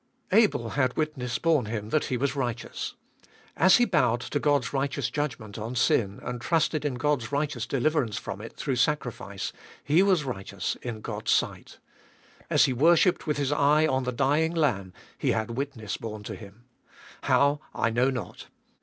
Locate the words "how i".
17.25-17.91